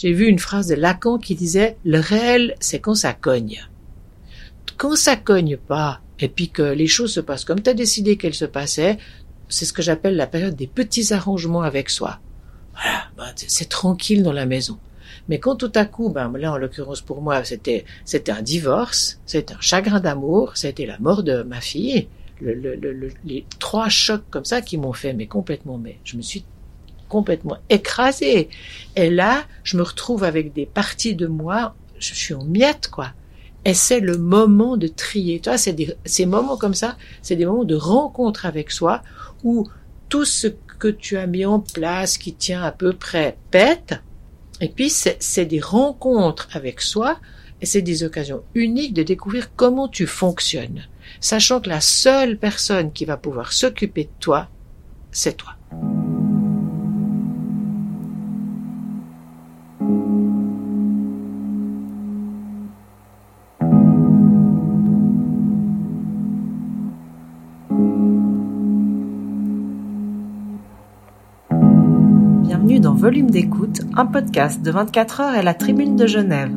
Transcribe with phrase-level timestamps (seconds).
[0.00, 3.68] J'ai vu une phrase de Lacan qui disait le réel, c'est quand ça cogne.
[4.78, 8.16] Quand ça cogne pas, et puis que les choses se passent comme tu as décidé
[8.16, 8.96] qu'elles se passaient,
[9.50, 12.18] c'est ce que j'appelle la période des petits arrangements avec soi.
[12.72, 14.78] Voilà, ben, c'est tranquille dans la maison.
[15.28, 19.20] Mais quand tout à coup, ben là en l'occurrence pour moi, c'était c'était un divorce,
[19.26, 22.08] c'était un chagrin d'amour, c'était la mort de ma fille,
[22.40, 26.16] le, le, le, les trois chocs comme ça qui m'ont fait mais complètement mais je
[26.16, 26.46] me suis
[27.10, 28.48] complètement écrasée.
[28.96, 33.08] Et là, je me retrouve avec des parties de moi, je suis en miettes quoi.
[33.66, 35.40] Et c'est le moment de trier.
[35.40, 39.02] Tu vois, c'est des, ces moments comme ça, c'est des moments de rencontre avec soi
[39.44, 39.68] où
[40.08, 44.00] tout ce que tu as mis en place qui tient à peu près pète.
[44.62, 47.18] Et puis, c'est des rencontres avec soi
[47.60, 50.86] et c'est des occasions uniques de découvrir comment tu fonctionnes,
[51.20, 54.48] sachant que la seule personne qui va pouvoir s'occuper de toi,
[55.12, 55.56] c'est toi.
[73.10, 76.52] Volume d'écoute, un podcast de 24 heures et la Tribune de Genève.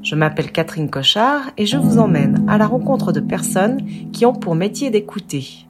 [0.00, 3.80] Je m'appelle Catherine Cochard et je vous emmène à la rencontre de personnes
[4.12, 5.66] qui ont pour métier d'écouter.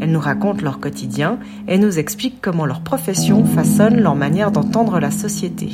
[0.00, 1.38] Elles nous racontent leur quotidien
[1.68, 5.68] et nous expliquent comment leur profession façonne leur manière d'entendre la société.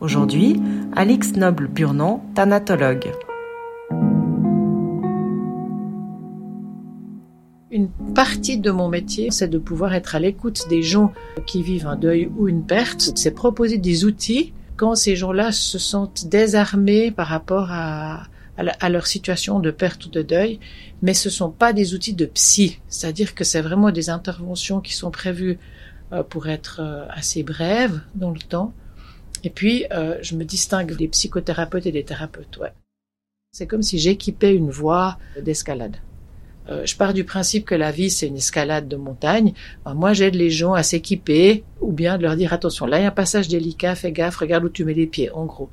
[0.00, 0.62] Aujourd'hui,
[0.94, 3.10] Alix Noble-Burnand, thanatologue.
[7.72, 11.10] Une partie de mon métier, c'est de pouvoir être à l'écoute des gens
[11.46, 13.12] qui vivent un deuil ou une perte.
[13.14, 18.28] C'est proposer des outils quand ces gens-là se sentent désarmés par rapport à,
[18.90, 20.60] leur situation de perte ou de deuil,
[21.00, 22.78] mais ce sont pas des outils de psy.
[22.88, 25.58] C'est-à-dire que c'est vraiment des interventions qui sont prévues
[26.12, 28.74] euh, pour être euh, assez brèves dans le temps.
[29.44, 32.58] Et puis, euh, je me distingue des psychothérapeutes et des thérapeutes.
[33.50, 35.96] C'est comme si j'équipais une voie d'escalade.
[36.68, 39.52] Euh, je pars du principe que la vie c'est une escalade de montagne.
[39.86, 43.04] moi j'aide les gens à s'équiper ou bien de leur dire attention, là il y
[43.04, 45.70] a un passage délicat, fais gaffe, regarde où tu mets les pieds, en gros.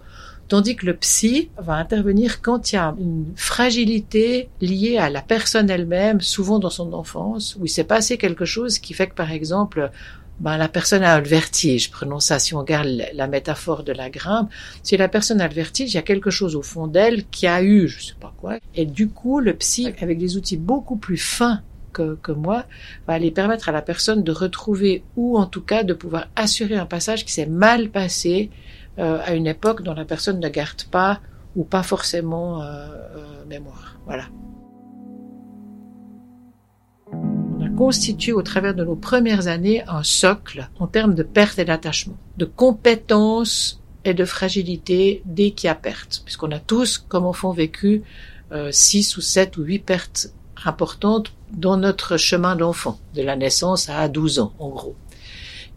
[0.48, 5.22] Tandis que le psy va intervenir quand il y a une fragilité liée à la
[5.22, 9.14] personne elle-même, souvent dans son enfance, où il s'est passé quelque chose qui fait que
[9.14, 9.92] par exemple
[10.40, 11.92] ben, la personne a le vertige.
[11.92, 14.50] Prenons ça si on regarde la métaphore de la grimpe.
[14.84, 17.48] Si la personne a le vertige, il y a quelque chose au fond d'elle qui
[17.48, 18.58] a eu, je sais pas quoi.
[18.76, 21.62] Et du coup, le psy, avec des outils beaucoup plus fins
[21.92, 22.66] que, que, moi,
[23.08, 26.76] va aller permettre à la personne de retrouver ou en tout cas de pouvoir assurer
[26.76, 28.50] un passage qui s'est mal passé
[29.00, 31.20] euh, à une époque dont la personne ne garde pas
[31.56, 33.98] ou pas forcément euh, euh, mémoire.
[34.06, 34.26] Voilà.
[37.80, 42.18] Constitue au travers de nos premières années un socle en termes de perte et d'attachement,
[42.36, 47.54] de compétences et de fragilité dès qu'il y a perte, puisqu'on a tous, comme enfants,
[47.54, 48.04] vécu
[48.52, 50.34] euh, six ou sept ou huit pertes
[50.66, 54.98] importantes dans notre chemin d'enfant, de la naissance à 12 ans, en gros.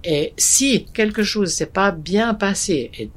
[0.02, 3.10] Et si quelque chose s'est pas bien passé, et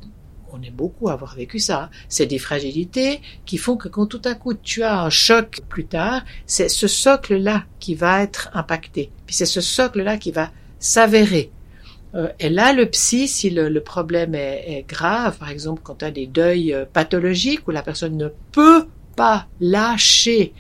[0.56, 1.90] on est beaucoup à avoir vécu ça.
[2.08, 5.86] C'est des fragilités qui font que quand tout à coup tu as un choc plus
[5.86, 9.12] tard, c'est ce socle-là qui va être impacté.
[9.26, 11.52] Puis c'est ce socle-là qui va s'avérer.
[12.16, 16.12] Euh, et là, le psy, si le, problème est, grave, par exemple quand tu as
[16.12, 18.86] des deuils euh, pathologiques où la personne ne peut
[19.16, 20.54] pas lâcher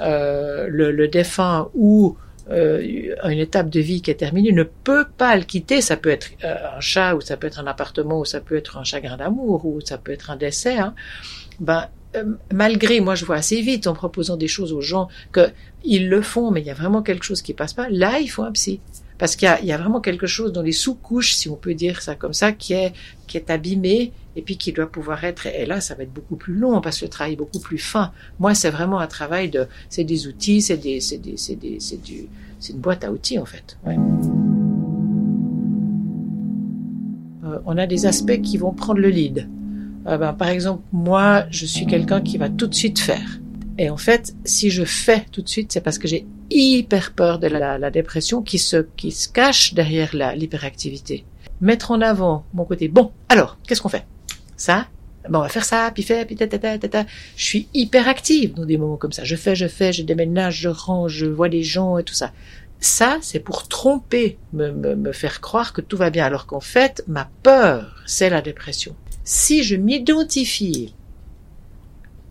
[0.00, 2.16] euh, le défunt ou
[2.50, 5.80] euh, une étape de vie qui est terminée ne peut pas le quitter.
[5.80, 8.56] Ça peut être euh, un chat, ou ça peut être un appartement, ou ça peut
[8.56, 10.76] être un chagrin d'amour, ou ça peut être un décès.
[10.76, 10.94] Hein.
[11.60, 15.48] Ben, euh, malgré, moi je vois assez vite en proposant des choses aux gens que
[15.84, 17.88] ils le font, mais il y a vraiment quelque chose qui passe pas.
[17.90, 18.80] Là, il faut un psy.
[19.18, 22.02] Parce qu'il y, y a, vraiment quelque chose dans les sous-couches, si on peut dire
[22.02, 22.92] ça comme ça, qui est,
[23.26, 26.36] qui est abîmé et puis qui doit pouvoir être, et là, ça va être beaucoup
[26.36, 28.12] plus long parce que le travail est beaucoup plus fin.
[28.38, 31.78] Moi, c'est vraiment un travail de, c'est des outils, c'est des, c'est des, c'est des,
[31.80, 32.26] c'est du,
[32.58, 33.78] c'est une boîte à outils, en fait.
[33.86, 33.96] Ouais.
[37.44, 39.48] Euh, on a des aspects qui vont prendre le lead.
[40.06, 43.40] Euh, ben, par exemple, moi, je suis quelqu'un qui va tout de suite faire.
[43.78, 47.38] Et en fait, si je fais tout de suite, c'est parce que j'ai hyper peur
[47.38, 51.24] de la, la, dépression qui se, qui se cache derrière l'hyperactivité.
[51.60, 54.06] Mettre en avant mon côté, bon, alors, qu'est-ce qu'on fait?
[54.56, 54.88] Ça,
[55.28, 57.06] bon, on va faire ça, puis fait, puis ta, ta, ta, ta,
[57.36, 59.24] Je suis hyper active dans des moments comme ça.
[59.24, 62.32] Je fais, je fais, je déménage, je range, je vois les gens et tout ça.
[62.80, 66.60] Ça, c'est pour tromper, me, me, me faire croire que tout va bien, alors qu'en
[66.60, 68.94] fait, ma peur, c'est la dépression.
[69.24, 70.94] Si je m'identifie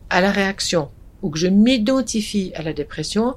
[0.10, 0.90] à la réaction
[1.24, 3.36] ou que je m'identifie à la dépression,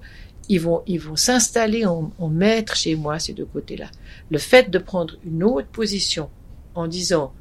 [0.49, 3.87] ils vont, ils vont s'installer en, en maître chez moi, ces deux côtés-là.
[4.31, 6.29] Le fait de prendre une autre position
[6.75, 7.33] en disant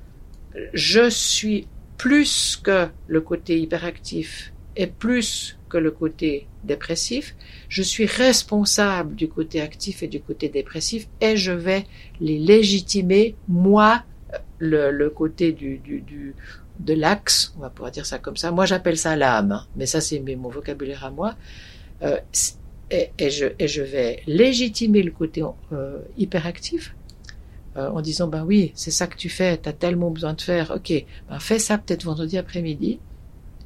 [0.73, 1.67] je suis
[1.97, 7.35] plus que le côté hyperactif et plus que le côté dépressif,
[7.69, 11.85] je suis responsable du côté actif et du côté dépressif et je vais
[12.19, 14.03] les légitimer, moi,
[14.59, 16.35] le, le côté du, du, du
[16.79, 18.51] de l'axe, on va pouvoir dire ça comme ça.
[18.51, 21.35] Moi, j'appelle ça l'âme, hein, mais ça, c'est mon vocabulaire à moi.
[22.01, 22.17] Euh,
[22.91, 25.41] et, et, je, et je vais légitimer le côté
[25.71, 26.93] euh, hyperactif
[27.77, 30.41] euh, en disant, ben oui, c'est ça que tu fais, tu as tellement besoin de
[30.41, 32.99] faire, ok, ben fais ça peut-être vendredi après-midi,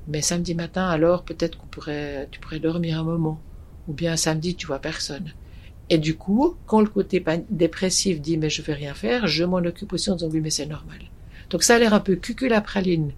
[0.08, 3.40] mais samedi matin, alors peut-être qu'on pourrait, tu pourrais dormir un moment,
[3.88, 5.34] ou bien samedi, tu vois personne.
[5.92, 9.58] Et du coup, quand le côté dépressif dit mais je vais rien faire, je m'en
[9.58, 11.00] occupe aussi en disant oui mais c'est normal.
[11.50, 13.12] Donc ça a l'air un peu cuculapraline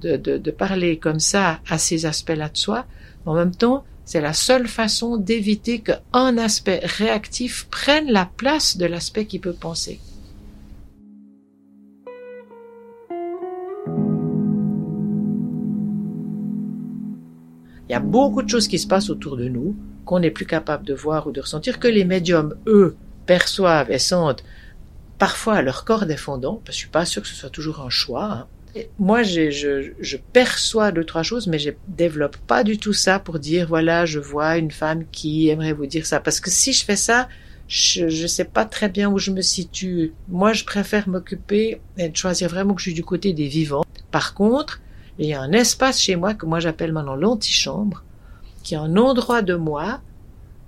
[0.00, 2.86] de, de, de parler comme ça à ces aspects-là de soi,
[3.24, 8.76] mais en même temps, c'est la seule façon d'éviter qu'un aspect réactif prenne la place
[8.76, 10.00] de l'aspect qui peut penser.
[17.92, 20.46] Il y a beaucoup de choses qui se passent autour de nous qu'on n'est plus
[20.46, 22.96] capable de voir ou de ressentir, que les médiums, eux,
[23.26, 24.42] perçoivent et sentent
[25.18, 27.82] parfois à leur corps défendant, parce que je suis pas sûr que ce soit toujours
[27.82, 28.46] un choix.
[28.74, 28.80] Hein.
[28.98, 33.68] moi, je, perçois deux, trois choses, mais je développe pas du tout ça pour dire,
[33.68, 36.18] voilà, je vois une femme qui aimerait vous dire ça.
[36.18, 37.28] Parce que si je fais ça,
[37.68, 40.14] je ne sais pas très bien où je me situe.
[40.28, 43.84] Moi, je préfère m'occuper et choisir vraiment que je suis du côté des vivants.
[44.10, 44.80] Par contre,
[45.18, 48.02] il y a un espace chez moi que moi j'appelle maintenant l'antichambre,
[48.62, 50.00] qui est un endroit de moi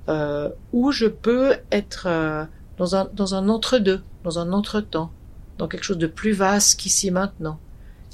[0.08, 2.44] euh, où je peux être euh,
[2.76, 5.10] dans un, dans un entre-deux, dans un entre-temps,
[5.58, 7.58] dans quelque chose de plus vaste qu'ici maintenant,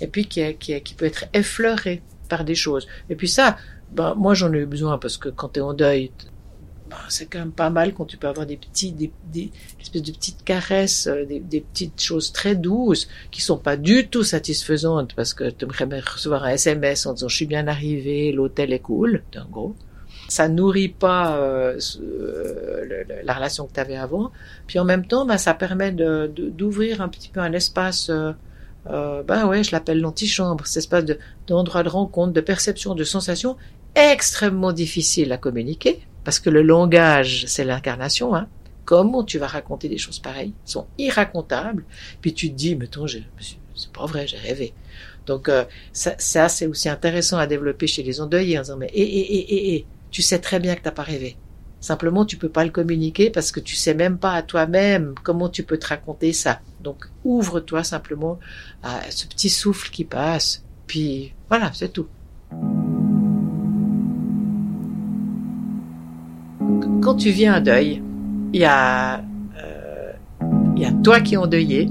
[0.00, 2.86] et puis qui, qui, qui peut être effleuré par des choses.
[3.08, 3.56] Et puis ça,
[3.90, 6.12] ben, moi j'en ai eu besoin parce que quand tu es en deuil,
[7.08, 9.50] c'est quand même pas mal quand tu peux avoir des petits, des, des
[9.80, 14.08] espèces de petites caresses, euh, des, des, petites choses très douces qui sont pas du
[14.08, 18.32] tout satisfaisantes parce que tu aimerais recevoir un SMS en disant je suis bien arrivé,
[18.32, 19.76] l'hôtel est cool, en gros.
[20.28, 24.30] Ça nourrit pas euh, euh la relation que tu avais avant.
[24.66, 28.10] Puis en même temps, bah, ça permet de, d'ouvrir un petit peu un espace.
[28.86, 33.56] Ben ouais, je l'appelle l'antichambre, cet espace de, d'endroit de rencontre, de perception, de sensation
[33.94, 38.48] extrêmement difficile à communiquer parce que le langage, c'est l'incarnation, hein.
[38.84, 41.84] Comment tu vas raconter des choses pareilles Ils sont irracontables.
[42.20, 44.74] Puis tu te dis, mettons, c'est pas vrai, j'ai rêvé.
[45.26, 48.90] Donc euh, ça, ça c'est aussi intéressant à développer chez les endeuillés en disant, mais
[48.92, 51.36] et, et, et, et, tu sais très bien que t'as pas rêvé.
[51.80, 55.48] Simplement, tu peux pas le communiquer parce que tu sais même pas à toi-même comment
[55.48, 56.60] tu peux te raconter ça.
[56.80, 58.38] Donc, ouvre-toi simplement
[58.82, 60.62] à ce petit souffle qui passe.
[60.86, 62.08] Puis, voilà, c'est tout.
[67.02, 68.02] Quand tu viens à deuil,
[68.52, 70.12] il y a, euh,
[70.76, 71.88] il y a toi qui es endeuillé,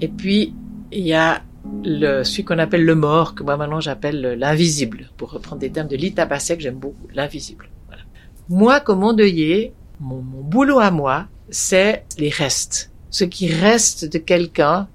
[0.00, 0.54] et puis
[0.92, 1.42] il y a
[1.84, 5.88] le, celui qu'on appelle le mort, que moi maintenant j'appelle l'invisible, pour reprendre des termes
[5.88, 7.68] de Lita Basset que j'aime beaucoup, l'invisible.
[8.48, 12.90] Moi, comme endeuillé, mon, mon boulot à moi, c'est les restes.
[13.10, 14.88] Ce qui reste de quelqu'un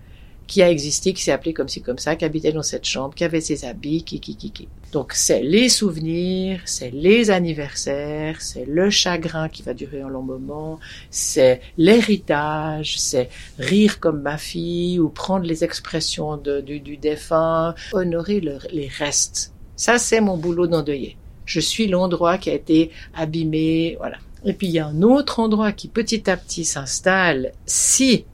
[0.49, 3.13] qui a existé, qui s'est appelé comme ci, comme ça, qui habitait dans cette chambre,
[3.13, 4.67] qui avait ses habits, qui, qui, qui, qui.
[4.91, 10.23] Donc c'est les souvenirs, c'est les anniversaires, c'est le chagrin qui va durer un long
[10.23, 10.79] moment,
[11.11, 13.29] c'est l'héritage, c'est
[13.59, 19.53] rire comme ma fille ou prendre les expressions de, du, du, défunt, honorer les restes.
[19.75, 21.15] Ça c'est mon boulot d'endeuillé.
[21.45, 24.17] Je suis l'endroit qui a été abîmé, voilà.
[24.45, 28.25] Et puis il y a un autre endroit qui petit à petit s'installe si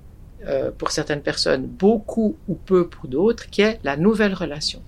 [0.48, 4.82] euh, pour certaines personnes, beaucoup ou peu pour d'autres, qui est la nouvelle relation.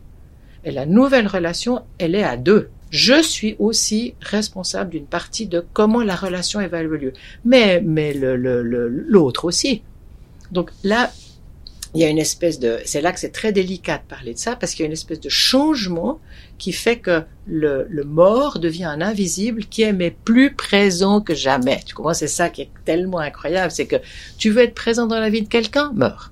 [0.64, 2.70] Et la nouvelle relation, elle est à deux.
[2.90, 7.14] Je suis aussi responsable d'une partie de comment la relation va lieu.
[7.44, 9.82] Mais, mais l'autre le, le, aussi.
[10.52, 11.12] Donc là,
[11.98, 14.38] il y a une espèce de, c'est là que c'est très délicat de parler de
[14.38, 16.20] ça parce qu'il y a une espèce de changement
[16.60, 21.80] qui fait que le, mort devient un invisible qui est mais plus présent que jamais.
[21.88, 22.14] Tu comprends?
[22.14, 23.72] C'est ça qui est tellement incroyable.
[23.72, 23.96] C'est que
[24.38, 26.32] tu veux être présent dans la vie de quelqu'un, meurs.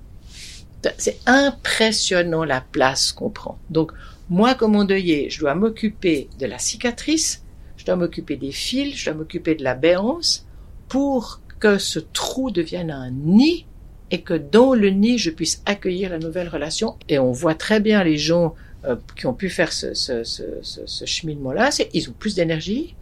[1.00, 3.57] C'est impressionnant la place qu'on prend.
[3.72, 3.91] Donc,
[4.29, 7.43] moi, comme endeuillé, je dois m'occuper de la cicatrice,
[7.77, 10.45] je dois m'occuper des fils, je dois m'occuper de la béance
[10.89, 13.65] pour que ce trou devienne un nid
[14.12, 16.95] et que dans le nid, je puisse accueillir la nouvelle relation.
[17.09, 18.53] Et on voit très bien les gens
[18.85, 22.95] euh, qui ont pu faire ce, ce, ce, ce cheminement-là, ils ont plus d'énergie,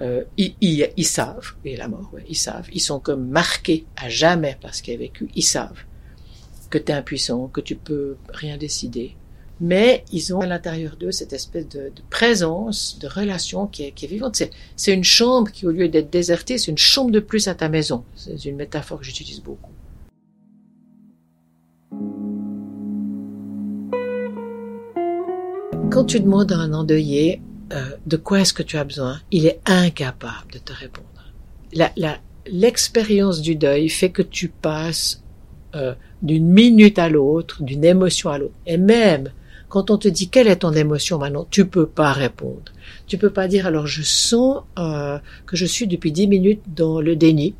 [0.00, 3.84] euh, ils, ils, ils, savent, et la mort, ouais, ils savent, ils sont comme marqués
[3.96, 5.84] à jamais parce qu'ils ont vécu, ils savent
[6.70, 9.14] que tu es impuissant, que tu peux rien décider.
[9.60, 13.92] Mais ils ont à l'intérieur d'eux cette espèce de, de, présence, de relation qui est,
[13.92, 14.42] qui est vivante.
[14.76, 17.68] C'est une chambre qui, au lieu d'être désertée, c'est une chambre de plus à ta
[17.68, 18.04] maison.
[18.16, 19.72] C'est une métaphore que j'utilise beaucoup.
[25.90, 27.42] Quand tu demandes à un endeuillé
[27.72, 31.08] euh, de quoi est-ce que tu as besoin, il est incapable de te répondre.
[31.72, 35.24] La, la, l'expérience du deuil fait que tu passes
[35.74, 38.54] euh, d'une minute à l'autre, d'une émotion à l'autre.
[38.66, 39.32] Et même
[39.68, 42.72] quand on te dit quelle est ton émotion maintenant, tu peux pas répondre.
[43.08, 47.00] Tu peux pas dire alors je sens euh, que je suis depuis dix minutes dans
[47.00, 47.56] le déni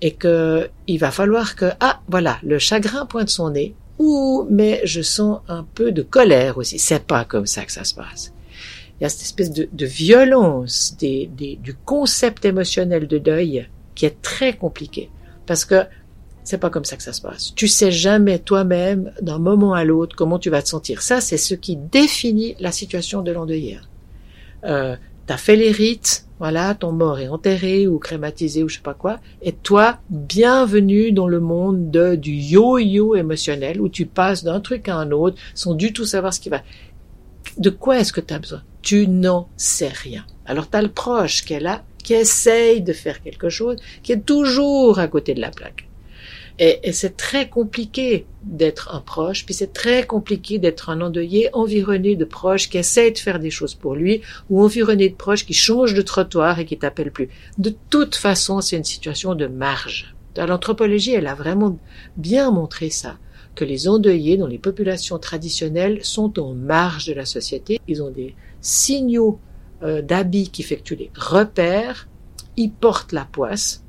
[0.00, 4.80] et que il va falloir que ah voilà le chagrin pointe son nez ou mais
[4.84, 6.78] je sens un peu de colère aussi.
[6.78, 8.32] C'est pas comme ça que ça se passe.
[8.98, 14.54] Il y a cette espèce de, violence du concept émotionnel de deuil qui est très
[14.54, 15.10] compliqué
[15.46, 15.84] parce que
[16.44, 17.54] c'est pas comme ça que ça se passe.
[17.54, 21.02] Tu sais jamais toi-même d'un moment à l'autre comment tu vas te sentir.
[21.02, 23.78] Ça, c'est ce qui définit la situation de l'endeuillé.
[24.64, 24.96] Euh,
[25.30, 28.94] T'as fait les rites, voilà, ton mort est enterré ou crématisé ou je sais pas
[28.94, 34.58] quoi, et toi, bienvenue dans le monde de, du yo-yo émotionnel où tu passes d'un
[34.60, 36.62] truc à un autre sans du tout savoir ce qui va.
[37.58, 38.62] De quoi est-ce que tu as besoin?
[38.80, 40.24] Tu n'en sais rien.
[40.46, 44.12] Alors tu as le proche qui est là, qui essaye de faire quelque chose, qui
[44.12, 45.89] est toujours à côté de la plaque.
[46.62, 52.16] Et, c'est très compliqué d'être un proche, puis c'est très compliqué d'être un endeuillé environné
[52.16, 55.54] de proches qui essayent de faire des choses pour lui, ou environné de proches qui
[55.54, 57.30] changent de trottoir et qui t'appellent plus.
[57.56, 60.14] De toute façon, c'est une situation de marge.
[60.36, 61.78] L'anthropologie, elle a vraiment
[62.18, 63.16] bien montré ça,
[63.54, 67.80] que les endeuillés dans les populations traditionnelles sont en marge de la société.
[67.88, 69.40] Ils ont des signaux
[69.82, 72.06] euh, d'habits qui effectuent les repères,
[72.58, 73.82] ils portent la poisse,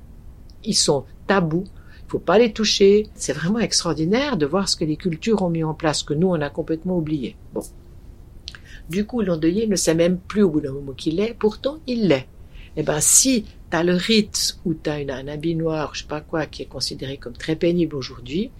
[0.63, 1.65] ils sont tabous,
[2.11, 3.07] faut pas les toucher.
[3.15, 6.27] C'est vraiment extraordinaire de voir ce que les cultures ont mis en place, que nous,
[6.27, 7.37] on a complètement oublié.
[7.53, 7.61] Bon.
[8.89, 12.09] Du coup, l'endeuillé ne sait même plus au bout d'un moment qu'il est, pourtant il
[12.09, 12.27] l'est.
[12.75, 16.07] Eh ben, si tu as le rite ou tu as un habit noir, je sais
[16.07, 18.51] pas quoi, qui est considéré comme très pénible aujourd'hui,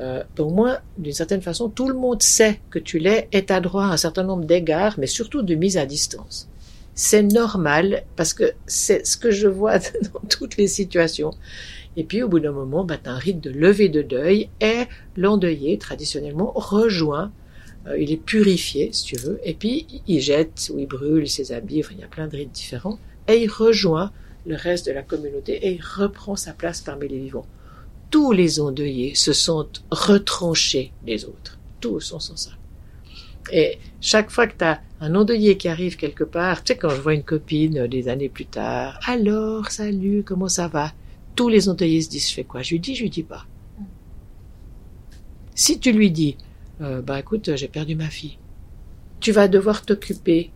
[0.00, 3.60] euh, au moins, d'une certaine façon, tout le monde sait que tu l'es et as
[3.60, 6.48] droit à un certain nombre d'égards, mais surtout de mise à distance.
[6.94, 9.78] C'est normal parce que c'est ce que je vois
[10.12, 11.32] dans toutes les situations.
[11.96, 14.84] Et puis au bout d'un moment, tu un rite de levée de deuil et
[15.16, 17.32] l'endeuillé, traditionnellement, rejoint,
[17.86, 21.52] euh, il est purifié, si tu veux, et puis il jette ou il brûle ses
[21.52, 22.98] habits, enfin, il y a plein de rites différents,
[23.28, 24.10] et il rejoint
[24.46, 27.46] le reste de la communauté et il reprend sa place parmi les vivants.
[28.10, 31.58] Tous les endeuillés se sont retranchés des autres.
[31.80, 32.50] Tous sont sans ça.
[33.52, 36.90] Et chaque fois que tu as un endeuillé qui arrive quelque part, tu sais, quand
[36.90, 40.92] je vois une copine euh, des années plus tard, alors, salut, comment ça va?
[41.34, 42.62] Tous les endeuillés se disent, je fais quoi?
[42.62, 43.46] Je lui dis, je lui dis pas.
[45.54, 46.36] Si tu lui dis,
[46.80, 48.38] euh, bah écoute, j'ai perdu ma fille,
[49.20, 50.50] tu vas devoir t'occuper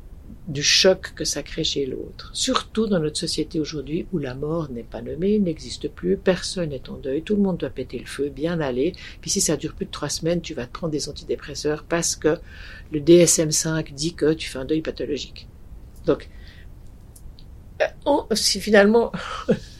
[0.49, 2.31] du choc que ça crée chez l'autre.
[2.33, 6.89] Surtout dans notre société aujourd'hui où la mort n'est pas nommée, n'existe plus, personne n'est
[6.89, 8.95] en deuil, tout le monde doit péter le feu, bien aller.
[9.21, 12.17] Puis si ça dure plus de trois semaines, tu vas te prendre des antidépresseurs parce
[12.17, 12.39] que
[12.93, 15.49] le DSM-5 dit que tu fais un deuil pathologique.
[16.07, 16.29] Donc,
[17.83, 19.13] euh, si finalement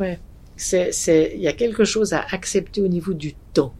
[0.00, 0.18] Ouais.
[0.56, 3.74] C'est, c'est, il y a quelque chose à accepter au niveau du temps.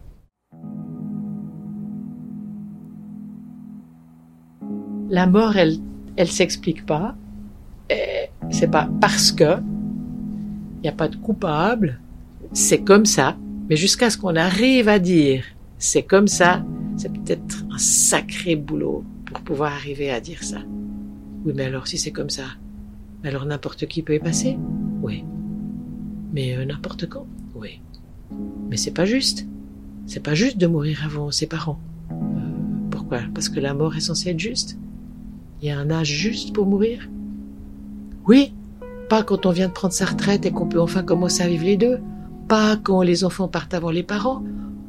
[5.09, 5.77] La mort, elle,
[6.15, 7.15] elle s'explique pas.
[8.49, 9.59] C'est pas parce que
[10.77, 11.99] il n'y a pas de coupable.
[12.53, 13.37] C'est comme ça.
[13.69, 15.43] Mais jusqu'à ce qu'on arrive à dire
[15.77, 16.63] c'est comme ça,
[16.97, 20.59] c'est peut-être un sacré boulot pour pouvoir arriver à dire ça.
[21.43, 22.45] Oui, mais alors si c'est comme ça,
[23.23, 24.57] alors n'importe qui peut y passer
[25.01, 25.25] Oui.
[26.35, 27.25] Mais euh, n'importe quand,
[27.55, 27.79] oui.
[28.69, 29.47] Mais c'est pas juste.
[30.05, 31.79] C'est pas juste de mourir avant ses parents.
[32.11, 32.15] Euh,
[32.91, 33.21] pourquoi?
[33.33, 34.77] Parce que la mort est censée être juste.
[35.61, 37.09] Il y a un âge juste pour mourir?
[38.27, 38.53] Oui,
[39.07, 41.63] pas quand on vient de prendre sa retraite et qu'on peut enfin commencer à vivre
[41.63, 41.99] les deux.
[42.49, 44.43] Pas quand les enfants partent avant les parents.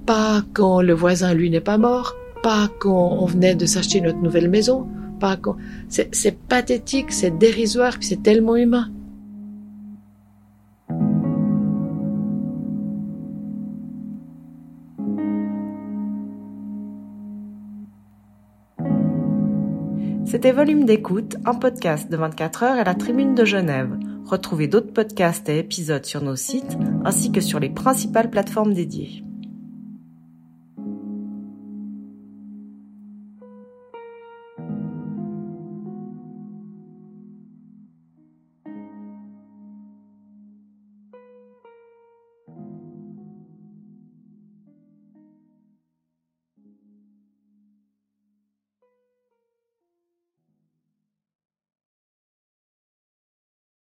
[0.05, 2.17] Pas quand le voisin, lui, n'est pas mort.
[2.43, 4.89] Pas quand on venait de s'acheter notre nouvelle maison.
[5.21, 5.57] Pas quand...
[5.89, 8.91] C'est pathétique, c'est dérisoire, puis c'est tellement humain.
[20.47, 23.99] C'était Volume d'écoute, un podcast de 24 heures à la Tribune de Genève.
[24.27, 29.26] Retrouvez d'autres podcasts et épisodes sur nos sites ainsi que sur les principales plateformes dédiées.